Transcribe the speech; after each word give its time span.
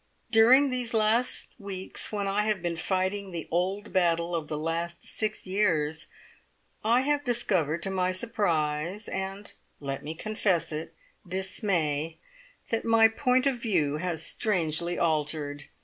During 0.31 0.71
these 0.71 0.95
last 0.95 1.49
weeks, 1.59 2.11
when 2.11 2.25
I 2.25 2.45
have 2.45 2.63
been 2.63 2.75
fighting 2.75 3.29
the 3.31 3.47
old 3.51 3.93
battle 3.93 4.35
of 4.35 4.47
the 4.47 4.57
last 4.57 5.05
six 5.05 5.45
years, 5.45 6.07
I 6.83 7.01
have 7.01 7.23
discovered 7.23 7.83
to 7.83 7.91
my 7.91 8.11
surprise, 8.11 9.07
and 9.07 9.53
let 9.79 10.01
me 10.03 10.15
confess 10.15 10.71
it 10.71 10.95
dismay, 11.27 12.17
that 12.71 12.83
my 12.83 13.09
point 13.09 13.45
of 13.45 13.59
view 13.59 13.97
has 13.97 14.25
strangely 14.25 14.97
altered. 14.97 15.65